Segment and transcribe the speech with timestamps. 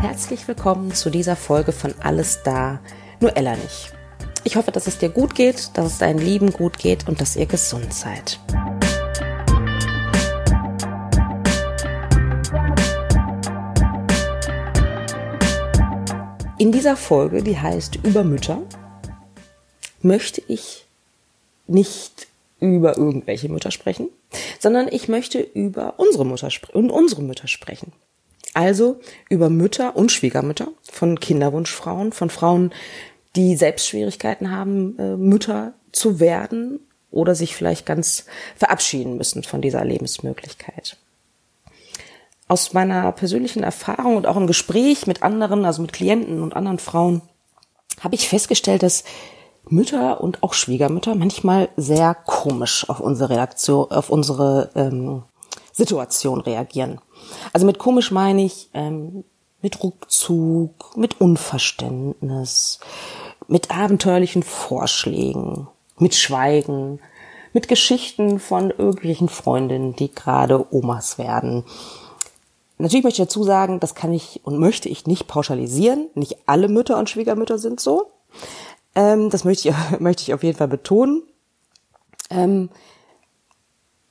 [0.00, 2.80] Herzlich willkommen zu dieser Folge von Alles da,
[3.20, 3.92] nur Ella nicht.
[4.42, 7.36] Ich hoffe, dass es dir gut geht, dass es deinen Lieben gut geht und dass
[7.36, 8.40] ihr gesund seid.
[16.58, 18.62] In dieser Folge, die heißt Über Mütter,
[20.02, 20.87] möchte ich
[21.68, 22.26] nicht
[22.60, 24.08] über irgendwelche Mütter sprechen,
[24.58, 27.92] sondern ich möchte über unsere Mutter und unsere Mütter sprechen.
[28.54, 28.98] Also
[29.28, 32.72] über Mütter und Schwiegermütter von Kinderwunschfrauen, von Frauen,
[33.36, 36.80] die selbst Schwierigkeiten haben, äh, Mütter zu werden
[37.10, 38.24] oder sich vielleicht ganz
[38.56, 40.96] verabschieden müssen von dieser Lebensmöglichkeit
[42.48, 46.78] aus meiner persönlichen Erfahrung und auch im Gespräch mit anderen, also mit Klienten und anderen
[46.78, 47.20] Frauen,
[48.00, 49.04] habe ich festgestellt, dass
[49.70, 55.22] Mütter und auch Schwiegermütter manchmal sehr komisch auf unsere Reaktion, auf unsere ähm,
[55.72, 57.00] Situation reagieren.
[57.52, 59.24] Also mit komisch meine ich ähm,
[59.60, 62.80] mit Rückzug, mit Unverständnis,
[63.46, 67.00] mit abenteuerlichen Vorschlägen, mit Schweigen,
[67.52, 71.64] mit Geschichten von irgendwelchen Freundinnen, die gerade Omas werden
[72.78, 76.08] Natürlich möchte ich dazu sagen, das kann ich und möchte ich nicht pauschalisieren.
[76.14, 78.12] Nicht alle Mütter und Schwiegermütter sind so.
[78.98, 81.22] Ähm, das möchte ich, möchte ich auf jeden Fall betonen.
[82.30, 82.68] Ähm,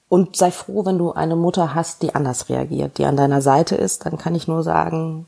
[0.09, 3.75] und sei froh, wenn du eine Mutter hast, die anders reagiert, die an deiner Seite
[3.75, 4.05] ist.
[4.05, 5.25] Dann kann ich nur sagen,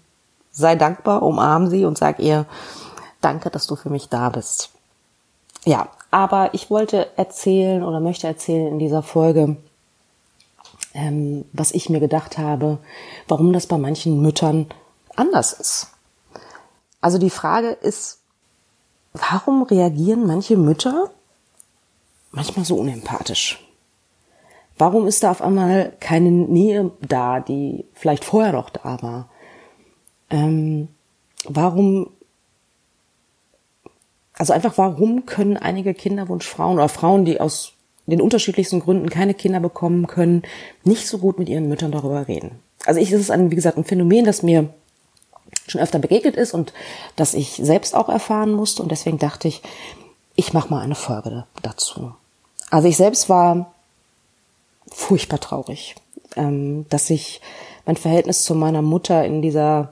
[0.52, 2.46] sei dankbar, umarm sie und sag ihr,
[3.20, 4.70] danke, dass du für mich da bist.
[5.66, 9.58] Ja, aber ich wollte erzählen oder möchte erzählen in dieser Folge,
[10.94, 12.78] ähm, was ich mir gedacht habe,
[13.28, 14.68] warum das bei manchen Müttern
[15.18, 15.88] anders ist.
[17.02, 18.19] Also die Frage ist,
[19.14, 21.10] warum reagieren manche Mütter
[22.32, 23.66] manchmal so unempathisch?
[24.78, 29.30] Warum ist da auf einmal keine Nähe da, die vielleicht vorher noch da war?
[30.30, 30.88] Ähm,
[31.44, 32.12] warum,
[34.34, 37.74] also einfach warum können einige Kinderwunschfrauen oder Frauen, die aus
[38.06, 40.44] den unterschiedlichsten Gründen keine Kinder bekommen können,
[40.84, 42.60] nicht so gut mit ihren Müttern darüber reden.
[42.86, 44.74] Also ich, das ist ein, wie gesagt, ein Phänomen, das mir
[45.68, 46.74] schon öfter begegnet ist und
[47.16, 49.62] das ich selbst auch erfahren musste und deswegen dachte ich,
[50.36, 52.14] ich mache mal eine Folge dazu.
[52.70, 53.74] Also ich selbst war
[54.92, 55.96] furchtbar traurig,
[56.36, 57.42] ähm, dass ich
[57.86, 59.92] mein Verhältnis zu meiner Mutter in dieser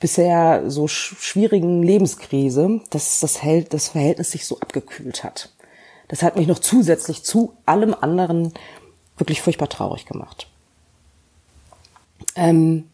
[0.00, 5.50] bisher so schwierigen Lebenskrise, dass das, Verhältnis sich so abgekühlt hat
[6.12, 8.52] das hat mich noch zusätzlich zu allem anderen
[9.16, 10.46] wirklich furchtbar traurig gemacht.
[12.36, 12.90] Ähm,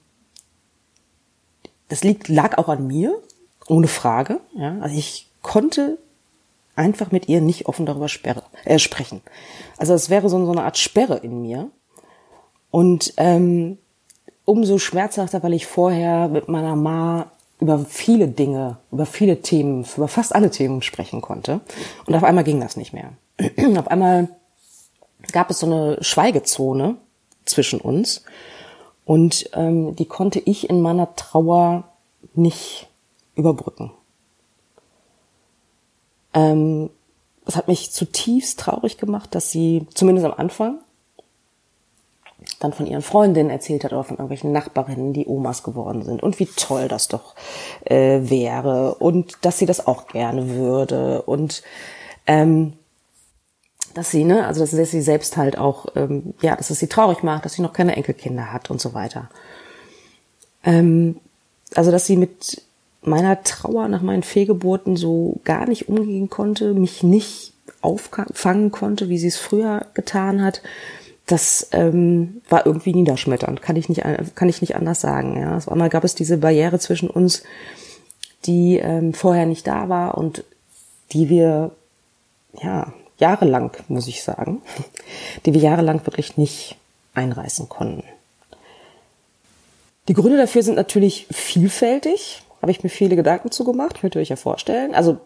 [1.89, 3.21] das liegt, lag auch an mir,
[3.67, 4.41] ohne Frage.
[4.55, 4.79] Ja?
[4.81, 5.99] Also ich konnte
[6.77, 9.21] einfach mit ihr nicht offen darüber sperre, äh, sprechen.
[9.77, 11.71] Also es wäre so, so eine Art Sperre in mir.
[12.71, 13.79] Und ähm,
[14.45, 20.07] umso schmerzhafter, weil ich vorher mit meiner Ma über viele Dinge, über viele Themen, über
[20.07, 21.61] fast alle Themen sprechen konnte.
[22.07, 23.13] Und auf einmal ging das nicht mehr.
[23.77, 24.29] auf einmal
[25.33, 26.97] gab es so eine Schweigezone
[27.45, 28.23] zwischen uns
[29.09, 31.85] und ähm, die konnte ich in meiner Trauer
[32.35, 32.89] nicht
[33.37, 33.91] überbrücken.
[36.35, 36.91] Ähm,
[37.47, 40.81] es hat mich zutiefst traurig gemacht, dass sie zumindest am Anfang
[42.61, 46.39] dann von ihren Freundinnen erzählt hat oder von irgendwelchen Nachbarinnen, die Omas geworden sind und
[46.39, 47.35] wie toll das doch
[47.87, 51.63] äh, wäre und dass sie das auch gerne würde und
[52.27, 52.75] ähm,
[53.99, 57.23] dass sie, ne, also dass sie selbst halt auch, ähm, ja, dass es sie traurig
[57.23, 59.29] macht, dass sie noch keine Enkelkinder hat und so weiter.
[60.65, 61.17] Ähm,
[61.75, 62.63] also dass sie mit
[63.03, 69.19] meiner Trauer nach meinen Fehlgeburten so gar nicht umgehen konnte, mich nicht auffangen konnte, wie
[69.19, 70.63] sie es früher getan hat
[71.31, 74.03] das ähm, war irgendwie niederschmetternd, kann ich nicht,
[74.35, 75.39] kann ich nicht anders sagen.
[75.39, 75.59] Ja.
[75.59, 77.43] Auf einmal gab es diese Barriere zwischen uns,
[78.47, 80.43] die ähm, vorher nicht da war und
[81.13, 81.73] die wir
[82.63, 84.63] ja jahrelang, muss ich sagen,
[85.45, 86.77] die wir jahrelang wirklich nicht
[87.15, 88.05] einreißen konnten.
[90.09, 94.31] Die Gründe dafür sind natürlich vielfältig, habe ich mir viele Gedanken zugemacht, könnt ihr euch
[94.31, 94.95] ja vorstellen.
[94.95, 95.19] Also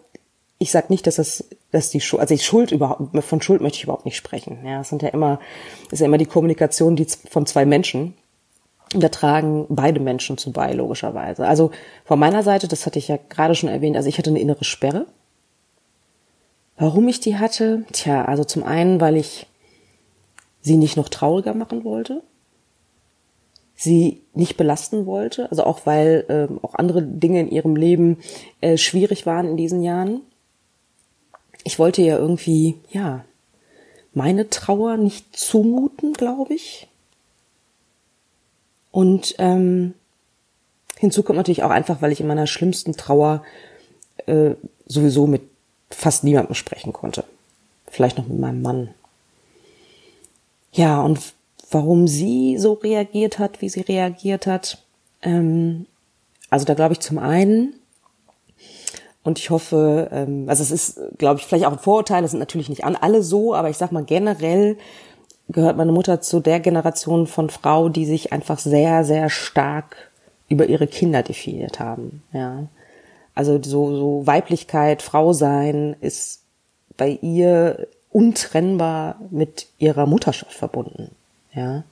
[0.59, 3.79] ich sage nicht, dass das, dass die Schuld, also ich Schuld überhaupt, von Schuld möchte
[3.79, 4.65] ich überhaupt nicht sprechen.
[4.65, 5.41] Ja, es sind ja immer,
[5.91, 8.15] ist ja immer die Kommunikation die von zwei Menschen.
[8.95, 11.47] Da tragen beide Menschen zu bei, logischerweise.
[11.47, 11.71] Also
[12.05, 14.65] von meiner Seite, das hatte ich ja gerade schon erwähnt, also ich hatte eine innere
[14.65, 15.07] Sperre.
[16.77, 17.85] Warum ich die hatte?
[17.93, 19.47] Tja, also zum einen, weil ich
[20.61, 22.23] sie nicht noch trauriger machen wollte,
[23.75, 28.19] sie nicht belasten wollte, also auch weil äh, auch andere Dinge in ihrem Leben
[28.61, 30.23] äh, schwierig waren in diesen Jahren
[31.65, 33.25] ich wollte ihr irgendwie, ja,
[34.15, 36.89] meine Trauer nicht zumuten, glaube ich.
[38.91, 39.95] Und ähm,
[40.99, 43.43] hinzu kommt natürlich auch einfach, weil ich in meiner schlimmsten Trauer
[44.27, 44.55] äh,
[44.87, 45.43] sowieso mit
[45.95, 47.25] fast niemandem sprechen konnte.
[47.89, 48.95] Vielleicht noch mit meinem Mann.
[50.73, 51.21] Ja, und
[51.71, 54.79] warum sie so reagiert hat, wie sie reagiert hat.
[55.23, 55.87] Ähm,
[56.51, 57.75] also da glaube ich zum einen,
[59.25, 62.41] und ich hoffe, ähm, also es ist, glaube ich, vielleicht auch ein Vorurteil, das sind
[62.41, 64.77] natürlich nicht alle so, aber ich sag mal generell
[65.49, 70.11] gehört meine Mutter zu der Generation von Frau, die sich einfach sehr, sehr stark
[70.49, 72.23] über ihre Kinder definiert haben.
[72.33, 72.65] Ja.
[73.35, 76.43] Also so, so Weiblichkeit, Frau sein ist
[76.97, 81.11] bei ihr untrennbar mit ihrer Mutterschaft verbunden.
[81.55, 81.85] Ja.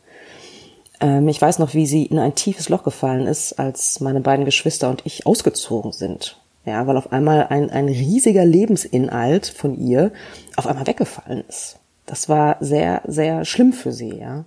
[1.01, 4.45] Ähm, ich weiß noch, wie sie in ein tiefes Loch gefallen ist, als meine beiden
[4.45, 6.37] Geschwister und ich ausgezogen sind.
[6.67, 10.13] Ja, weil auf einmal ein, ein riesiger Lebensinhalt von ihr
[10.57, 11.79] auf einmal weggefallen ist.
[12.05, 14.45] Das war sehr, sehr schlimm für sie, ja.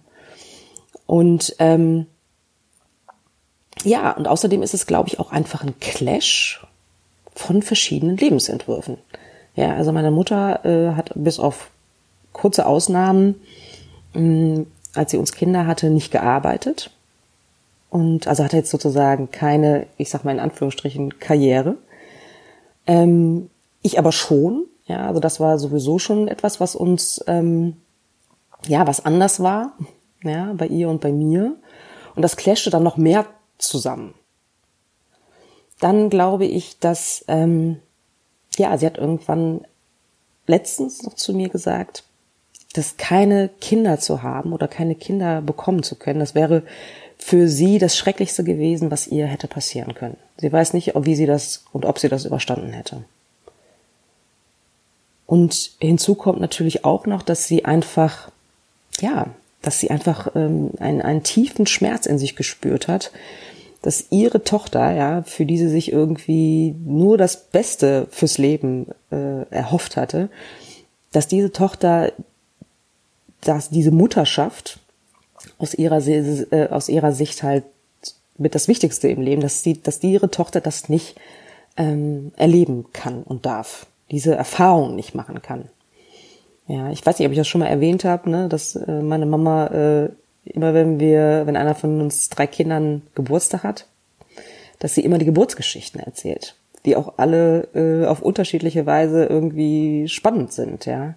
[1.07, 2.05] Und ähm,
[3.83, 6.62] ja, und außerdem ist es, glaube ich, auch einfach ein Clash
[7.35, 8.97] von verschiedenen Lebensentwürfen.
[9.56, 11.69] Ja, also meine Mutter äh, hat bis auf
[12.31, 13.35] kurze Ausnahmen,
[14.13, 14.65] mh,
[14.95, 16.91] als sie uns Kinder hatte, nicht gearbeitet.
[17.89, 21.77] Und also hatte jetzt sozusagen keine, ich sag mal in Anführungsstrichen, Karriere.
[22.88, 23.50] Ähm,
[23.81, 24.65] ich aber schon.
[24.86, 27.77] Ja, also das war sowieso schon etwas, was uns, ähm,
[28.68, 29.74] ja, was anders war.
[30.24, 31.56] Ja, bei ihr und bei mir.
[32.15, 33.25] Und das clashte dann noch mehr
[33.57, 34.13] zusammen.
[35.83, 37.80] Dann glaube ich, dass, ähm,
[38.56, 39.65] ja, sie hat irgendwann
[40.47, 42.06] letztens noch zu mir gesagt,
[42.71, 46.63] dass keine Kinder zu haben oder keine Kinder bekommen zu können, das wäre
[47.18, 50.15] für sie das Schrecklichste gewesen, was ihr hätte passieren können.
[50.38, 53.03] Sie weiß nicht, wie sie das und ob sie das überstanden hätte.
[55.25, 58.31] Und hinzu kommt natürlich auch noch, dass sie einfach,
[59.01, 59.27] ja,
[59.62, 63.12] dass sie einfach ähm, einen, einen tiefen Schmerz in sich gespürt hat,
[63.83, 69.44] dass ihre Tochter, ja, für die sie sich irgendwie nur das Beste fürs Leben äh,
[69.50, 70.30] erhofft hatte,
[71.12, 72.13] dass diese Tochter,
[73.41, 74.80] dass diese Mutterschaft
[75.57, 77.65] aus ihrer, äh, aus ihrer Sicht halt
[78.38, 81.15] mit das Wichtigste im Leben, dass sie, dass die ihre Tochter das nicht
[81.75, 85.65] ähm, erleben kann und darf, diese Erfahrung nicht machen kann.
[86.68, 89.25] Ja, ich weiß nicht, ob ich das schon mal erwähnt habe, ne, dass äh, meine
[89.25, 90.09] Mama äh,
[90.45, 93.87] immer, wenn wir, wenn einer von uns drei Kindern Geburtstag hat,
[94.79, 96.55] dass sie immer die Geburtsgeschichten erzählt,
[96.85, 101.15] die auch alle äh, auf unterschiedliche Weise irgendwie spannend sind, ja.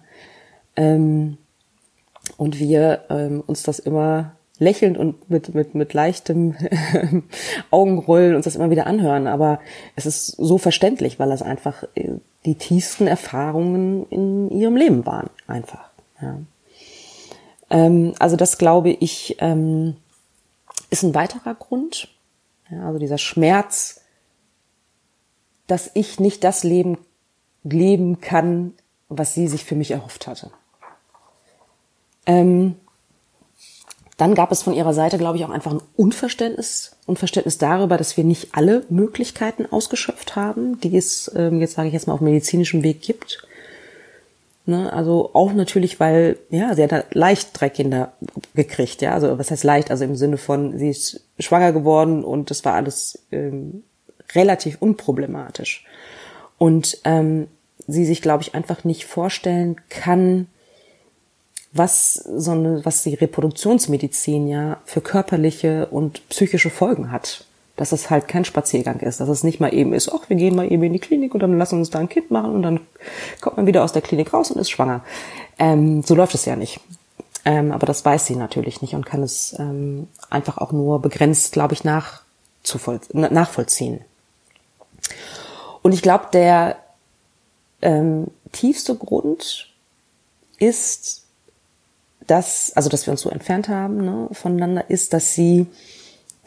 [0.75, 1.37] Ähm,
[2.35, 6.55] und wir ähm, uns das immer lächelnd und mit, mit, mit leichtem
[7.71, 9.27] Augenrollen uns das immer wieder anhören.
[9.27, 9.59] Aber
[9.95, 12.11] es ist so verständlich, weil das einfach äh,
[12.45, 15.29] die tiefsten Erfahrungen in ihrem Leben waren.
[15.47, 15.89] Einfach.
[16.21, 16.39] Ja.
[17.69, 19.95] Ähm, also das glaube ich ähm,
[20.89, 22.09] ist ein weiterer Grund.
[22.69, 24.01] Ja, also dieser Schmerz,
[25.67, 26.97] dass ich nicht das Leben
[27.63, 28.73] leben kann,
[29.09, 30.51] was sie sich für mich erhofft hatte.
[32.25, 32.75] Ähm,
[34.17, 38.17] dann gab es von ihrer Seite, glaube ich, auch einfach ein Unverständnis, Unverständnis darüber, dass
[38.17, 42.21] wir nicht alle Möglichkeiten ausgeschöpft haben, die es ähm, jetzt sage ich jetzt mal auf
[42.21, 43.47] medizinischem Weg gibt.
[44.69, 48.11] Ne, also auch natürlich, weil ja, sie hat halt leicht drei Kinder
[48.53, 49.13] gekriegt, ja.
[49.13, 49.91] Also was heißt leicht?
[49.91, 53.83] Also im Sinne von, sie ist schwanger geworden und das war alles ähm,
[54.35, 55.85] relativ unproblematisch.
[56.57, 57.47] Und ähm,
[57.87, 60.47] sie sich, glaube ich, einfach nicht vorstellen kann,
[61.71, 67.45] was so eine, was die Reproduktionsmedizin ja für körperliche und psychische Folgen hat.
[67.77, 70.55] Dass es halt kein Spaziergang ist, dass es nicht mal eben ist, ach, wir gehen
[70.55, 72.79] mal eben in die Klinik und dann lassen uns da ein Kind machen und dann
[73.39, 75.03] kommt man wieder aus der Klinik raus und ist schwanger.
[75.59, 76.79] Ähm, so läuft es ja nicht.
[77.45, 81.53] Ähm, aber das weiß sie natürlich nicht und kann es ähm, einfach auch nur begrenzt,
[81.53, 82.23] glaube ich, nach,
[83.13, 84.01] nachvollziehen.
[85.81, 86.77] Und ich glaube, der
[87.81, 89.71] ähm, tiefste Grund
[90.59, 91.27] ist
[92.27, 95.65] dass, also dass wir uns so entfernt haben ne, voneinander, ist, dass sie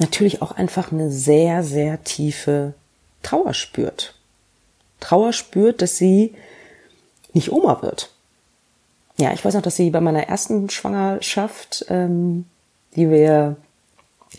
[0.01, 2.75] natürlich auch einfach eine sehr, sehr tiefe
[3.23, 4.15] Trauer spürt.
[4.99, 6.35] Trauer spürt, dass sie
[7.33, 8.11] nicht Oma wird.
[9.19, 12.47] Ja, ich weiß noch, dass sie bei meiner ersten Schwangerschaft, ähm,
[12.97, 13.57] die wir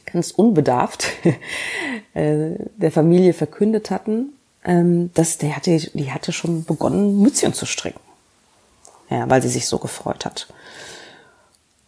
[0.06, 1.06] ganz unbedarft
[2.13, 7.65] äh, der Familie verkündet hatten, ähm, dass der hatte, die hatte schon begonnen, Mützchen zu
[7.65, 8.00] stricken.
[9.10, 10.48] Ja, weil sie sich so gefreut hat.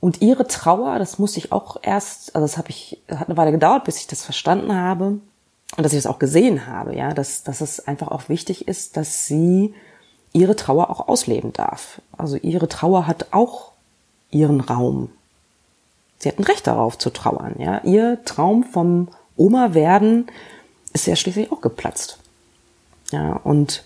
[0.04, 3.54] Und ihre Trauer, das musste ich auch erst, also das habe ich, hat eine Weile
[3.54, 5.22] gedauert, bis ich das verstanden habe und
[5.78, 9.28] dass ich das auch gesehen habe, ja, dass, dass es einfach auch wichtig ist, dass
[9.28, 9.74] sie
[10.34, 12.02] ihre Trauer auch ausleben darf.
[12.18, 13.72] Also ihre Trauer hat auch
[14.30, 15.10] ihren Raum.
[16.20, 17.56] Sie hat ein Recht darauf zu trauern.
[17.60, 19.08] Ja, ihr Traum vom
[19.38, 20.28] Oma werden
[20.92, 22.18] ist ja schließlich auch geplatzt.
[23.12, 23.86] Ja, und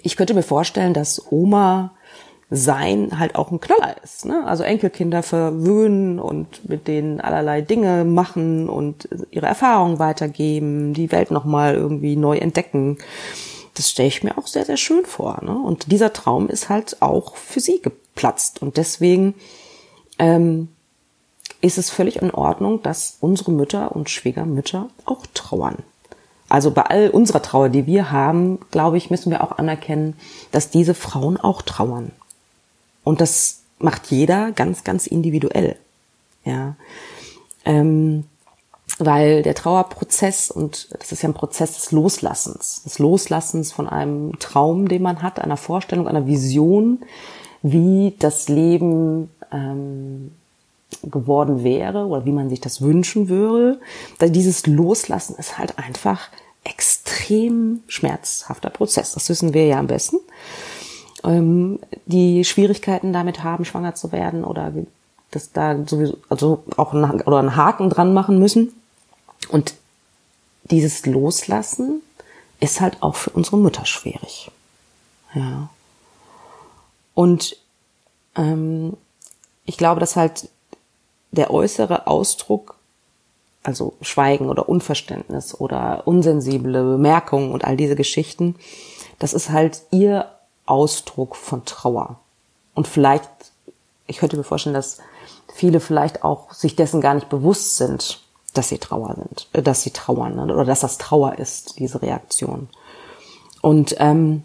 [0.00, 1.90] ich könnte mir vorstellen, dass Oma
[2.54, 4.26] sein halt auch ein Knaller ist.
[4.26, 4.44] Ne?
[4.46, 11.30] Also Enkelkinder verwöhnen und mit denen allerlei Dinge machen und ihre Erfahrungen weitergeben, die Welt
[11.30, 12.98] nochmal irgendwie neu entdecken.
[13.74, 15.40] Das stelle ich mir auch sehr, sehr schön vor.
[15.42, 15.56] Ne?
[15.56, 18.60] Und dieser Traum ist halt auch für sie geplatzt.
[18.60, 19.34] Und deswegen
[20.18, 20.68] ähm,
[21.62, 25.78] ist es völlig in Ordnung, dass unsere Mütter und Schwiegermütter auch trauern.
[26.50, 30.16] Also bei all unserer Trauer, die wir haben, glaube ich, müssen wir auch anerkennen,
[30.50, 32.12] dass diese Frauen auch trauern.
[33.04, 35.76] Und das macht jeder ganz, ganz individuell.
[36.44, 36.76] Ja.
[37.64, 38.24] Ähm,
[38.98, 44.38] weil der Trauerprozess, und das ist ja ein Prozess des Loslassens, des Loslassens von einem
[44.38, 47.00] Traum, den man hat, einer Vorstellung, einer Vision,
[47.62, 50.32] wie das Leben ähm,
[51.02, 53.80] geworden wäre oder wie man sich das wünschen würde.
[54.20, 56.28] Dieses Loslassen ist halt einfach
[56.64, 59.12] extrem schmerzhafter Prozess.
[59.12, 60.18] Das wissen wir ja am besten
[61.24, 64.72] ähm, die Schwierigkeiten damit haben, schwanger zu werden oder
[65.30, 68.72] das da sowieso, also auch einen, oder einen Haken dran machen müssen.
[69.48, 69.74] Und
[70.64, 72.02] dieses Loslassen
[72.60, 74.50] ist halt auch für unsere Mütter schwierig.
[75.34, 75.68] Ja.
[77.14, 77.56] Und
[78.36, 78.96] ähm,
[79.64, 80.48] ich glaube, dass halt
[81.30, 82.76] der äußere Ausdruck,
[83.62, 88.56] also Schweigen oder Unverständnis oder unsensible Bemerkungen und all diese Geschichten,
[89.18, 90.30] das ist halt ihr
[90.66, 92.16] Ausdruck von Trauer.
[92.74, 93.28] Und vielleicht,
[94.06, 94.98] ich könnte mir vorstellen, dass
[95.52, 98.20] viele vielleicht auch sich dessen gar nicht bewusst sind,
[98.54, 102.02] dass sie Trauer sind, äh, dass sie trauern ne, oder dass das Trauer ist, diese
[102.02, 102.68] Reaktion.
[103.60, 104.44] Und ähm,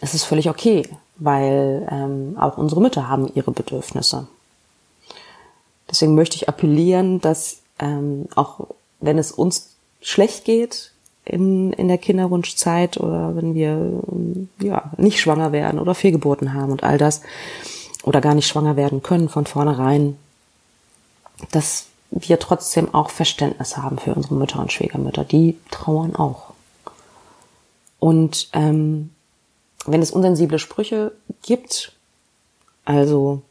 [0.00, 4.28] es ist völlig okay, weil ähm, auch unsere Mütter haben ihre Bedürfnisse.
[5.90, 8.68] Deswegen möchte ich appellieren, dass ähm, auch
[9.00, 10.92] wenn es uns schlecht geht,
[11.28, 14.02] in, in der Kinderwunschzeit oder wenn wir
[14.60, 17.22] ja nicht schwanger werden oder Fehlgeburten haben und all das
[18.02, 20.16] oder gar nicht schwanger werden können von vornherein,
[21.52, 25.24] dass wir trotzdem auch Verständnis haben für unsere Mütter und Schwiegermütter.
[25.24, 26.52] Die trauern auch.
[27.98, 29.10] Und ähm,
[29.86, 31.92] wenn es unsensible Sprüche gibt,
[32.84, 33.42] also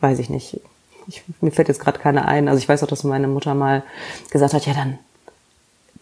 [0.00, 0.60] weiß ich nicht,
[1.08, 2.48] ich, mir fällt jetzt gerade keine ein.
[2.48, 3.82] Also ich weiß auch, dass meine Mutter mal
[4.30, 4.98] gesagt hat, ja dann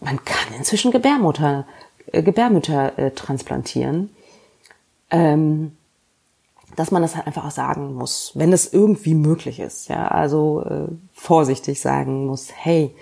[0.01, 1.65] man kann inzwischen Gebärmutter,
[2.11, 4.09] äh, Gebärmütter äh, transplantieren.
[5.09, 5.71] Ähm,
[6.75, 9.89] dass man das halt einfach auch sagen muss, wenn es irgendwie möglich ist.
[9.89, 12.95] Ja, also äh, vorsichtig sagen muss, hey,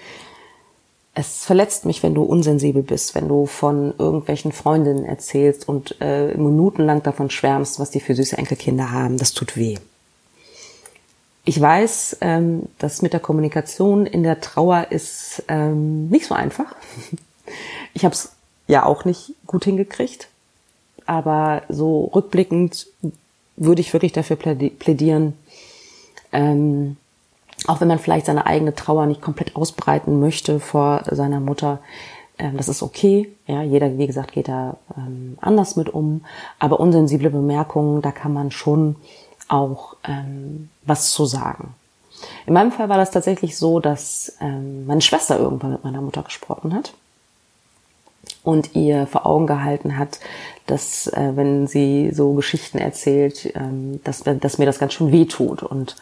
[1.13, 6.36] es verletzt mich, wenn du unsensibel bist, wenn du von irgendwelchen Freundinnen erzählst und äh,
[6.36, 9.18] minutenlang davon schwärmst, was die für süße Enkelkinder haben.
[9.18, 9.77] Das tut weh.
[11.50, 16.75] Ich weiß, ähm, dass mit der Kommunikation in der Trauer ist ähm, nicht so einfach.
[17.96, 18.34] Ich habe es
[18.68, 20.27] ja auch nicht gut hingekriegt,
[21.08, 22.86] aber so rückblickend
[23.56, 25.34] würde ich wirklich dafür plädieren,
[26.32, 26.98] ähm,
[27.65, 31.79] auch wenn man vielleicht seine eigene Trauer nicht komplett ausbreiten möchte vor seiner Mutter,
[32.38, 33.27] ähm, das ist okay.
[33.48, 36.24] Ja, jeder, wie gesagt, geht da ähm, anders mit um.
[36.60, 38.96] Aber unsensible Bemerkungen, da kann man schon
[39.50, 41.75] auch ähm, was zu sagen.
[42.46, 46.24] In meinem Fall war das tatsächlich so, dass ähm, meine Schwester irgendwann mit meiner Mutter
[46.24, 46.94] gesprochen hat
[48.44, 50.20] und ihr vor Augen gehalten hat,
[50.65, 55.25] dass äh, wenn sie so Geschichten erzählt, ähm, dass, dass mir das ganz schön weh
[55.25, 55.63] tut.
[55.63, 55.96] Und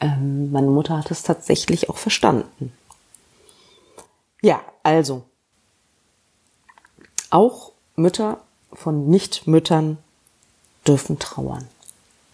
[0.00, 2.72] ähm, meine Mutter hat es tatsächlich auch verstanden.
[4.42, 5.22] Ja, also
[7.30, 8.40] auch Mütter
[8.72, 9.98] von Nichtmüttern
[10.86, 11.66] dürfen trauern.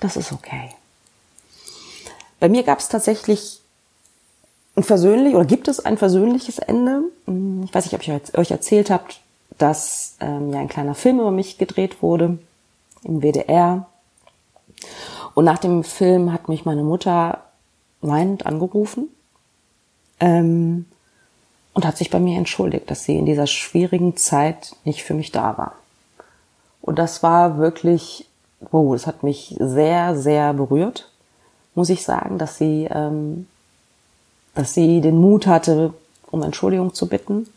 [0.03, 0.71] Das ist okay.
[2.41, 3.61] Bei mir gab es tatsächlich
[4.75, 7.05] ein versöhnlich oder gibt es ein versöhnliches Ende.
[7.27, 9.21] Hm, ich weiß nicht, ob ich euch erzählt habt,
[9.59, 12.37] dass ähm, ja ein kleiner Film über mich gedreht wurde
[13.05, 13.87] im WDR.
[15.35, 17.45] Und nach dem Film hat mich meine Mutter
[18.01, 19.09] weinend angerufen
[20.19, 20.87] ähm,
[21.75, 25.31] und hat sich bei mir entschuldigt, dass sie in dieser schwierigen Zeit nicht für mich
[25.31, 25.77] da war.
[26.81, 28.27] Und das war wirklich
[28.71, 31.09] wow, das hat mich sehr, sehr berührt,
[31.75, 33.47] muss ich sagen, dass sie, ähm,
[34.55, 35.95] dass sie den Mut hatte,
[36.31, 37.49] um Entschuldigung zu bitten.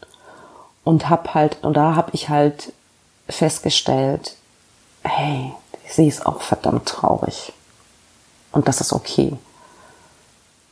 [0.83, 2.71] Und hab halt, und da habe ich halt
[3.27, 4.35] festgestellt,
[5.03, 5.51] hey,
[5.87, 7.53] sie ist auch verdammt traurig.
[8.51, 9.33] Und das ist okay.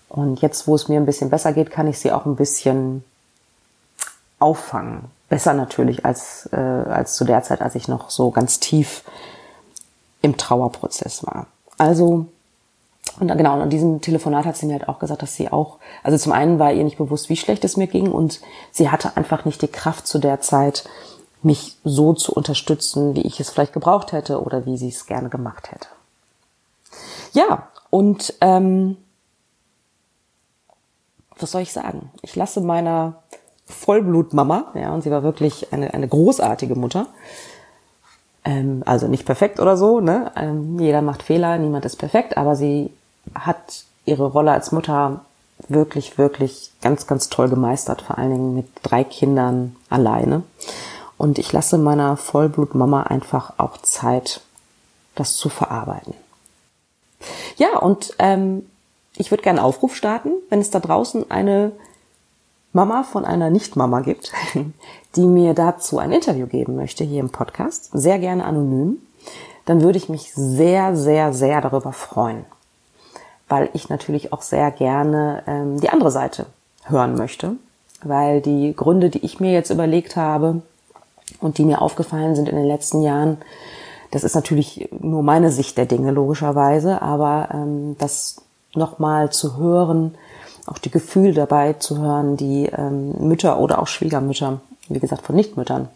[0.10, 3.04] Und jetzt, wo es mir ein bisschen besser geht, kann ich sie auch ein bisschen
[4.38, 9.04] auffangen, besser natürlich als, äh, als zu der Zeit, als ich noch so ganz tief
[10.24, 11.46] im Trauerprozess war.
[11.77, 12.25] Also,
[13.20, 15.77] und genau, und an diesem Telefonat hat sie mir halt auch gesagt, dass sie auch,
[16.01, 19.15] also zum einen war ihr nicht bewusst, wie schlecht es mir ging und sie hatte
[19.15, 20.86] einfach nicht die Kraft zu der Zeit,
[21.44, 25.30] mich so zu unterstützen, wie ich es vielleicht gebraucht hätte oder wie sie es gerne
[25.30, 25.89] gemacht hätte.
[27.34, 28.98] Ja, und ähm,
[31.38, 32.12] was soll ich sagen?
[32.22, 33.24] Ich lasse meiner
[33.65, 37.08] Vollblutmama, ja, und sie war wirklich eine, eine großartige Mutter.
[38.46, 40.32] Ähm, also nicht perfekt oder so, ne?
[40.36, 42.92] Ähm, jeder macht Fehler, niemand ist perfekt, aber sie
[43.34, 45.22] hat ihre Rolle als Mutter
[45.70, 50.44] wirklich, wirklich ganz, ganz toll gemeistert, vor allen Dingen mit drei Kindern alleine.
[51.18, 54.42] Und ich lasse meiner Vollblutmama einfach auch Zeit,
[55.16, 56.14] das zu verarbeiten.
[57.56, 58.66] Ja, und ähm,
[59.16, 61.72] ich würde gerne Aufruf starten, wenn es da draußen eine
[62.74, 64.34] Mama von einer Nicht-Mama gibt,
[65.15, 68.98] die mir dazu ein Interview geben möchte hier im Podcast, sehr gerne anonym,
[69.65, 72.46] dann würde ich mich sehr, sehr, sehr darüber freuen,
[73.48, 76.48] weil ich natürlich auch sehr gerne ähm, die andere Seite
[76.86, 77.55] hören möchte,
[78.03, 80.62] weil die Gründe, die ich mir jetzt überlegt habe
[81.39, 83.38] und die mir aufgefallen sind in den letzten Jahren,
[84.12, 88.41] das ist natürlich nur meine Sicht der Dinge logischerweise, aber ähm, das
[88.75, 90.15] nochmal zu hören,
[90.67, 95.36] auch die Gefühle dabei zu hören, die ähm, Mütter oder auch Schwiegermütter, wie gesagt von
[95.36, 95.90] Nichtmüttern,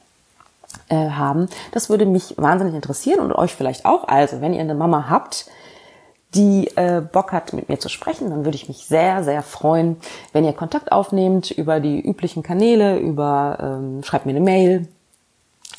[0.89, 1.50] äh, haben.
[1.72, 4.08] Das würde mich wahnsinnig interessieren und euch vielleicht auch.
[4.08, 5.48] Also, wenn ihr eine Mama habt,
[6.36, 9.98] die äh, Bock hat, mit mir zu sprechen, dann würde ich mich sehr, sehr freuen,
[10.34, 14.88] wenn ihr Kontakt aufnehmt über die üblichen Kanäle, über ähm, schreibt mir eine Mail,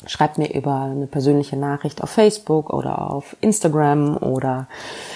[0.05, 4.67] Schreibt mir über eine persönliche Nachricht auf Facebook oder auf Instagram oder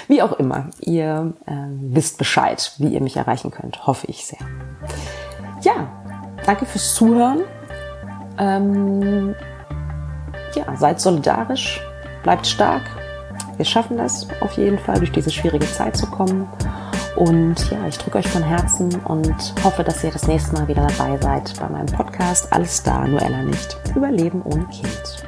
[0.10, 0.68] wie auch immer.
[0.82, 3.88] Ihr äh, wisst Bescheid, wie ihr mich erreichen könnt.
[3.88, 4.46] Hoffe ich sehr.
[5.62, 5.88] Ja,
[6.46, 7.44] danke fürs Zuhören.
[8.38, 9.36] Ähm,
[10.56, 11.82] ja, seid solidarisch,
[12.24, 12.84] bleibt stark.
[13.58, 16.48] Wir schaffen das auf jeden Fall, durch diese schwierige Zeit zu kommen.
[17.16, 20.88] Und ja, ich drücke euch von Herzen und hoffe, dass ihr das nächste Mal wieder
[20.88, 23.78] dabei seid bei meinem Podcast Alles da, nur Ella nicht.
[23.96, 25.24] Überleben ohne Kind.